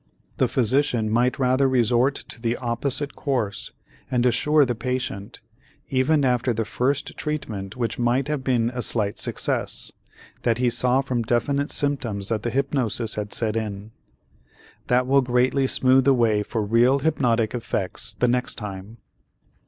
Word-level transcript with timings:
The 0.37 0.47
physician 0.47 1.11
might 1.11 1.37
rather 1.37 1.69
resort 1.69 2.15
to 2.15 2.41
the 2.41 2.57
opposite 2.57 3.15
course 3.15 3.71
and 4.09 4.25
assure 4.25 4.65
the 4.65 4.73
patient, 4.73 5.41
even 5.89 6.25
after 6.25 6.53
the 6.53 6.65
first 6.65 7.15
treatment 7.15 7.75
which 7.77 7.99
might 7.99 8.27
have 8.27 8.43
been 8.43 8.71
a 8.73 8.81
slight 8.81 9.19
success, 9.19 9.91
that 10.41 10.57
he 10.57 10.71
saw 10.71 11.01
from 11.01 11.21
definite 11.21 11.69
symptoms 11.69 12.29
that 12.29 12.43
hypnosis 12.43 13.13
had 13.13 13.31
set 13.31 13.55
in. 13.55 13.91
That 14.87 15.05
will 15.05 15.21
greatly 15.21 15.67
smooth 15.67 16.05
the 16.05 16.15
way 16.15 16.41
for 16.41 16.63
real 16.63 16.97
hypnotic 16.97 17.53
effects 17.53 18.13
the 18.13 18.27
next 18.27 18.55
time. 18.55 18.97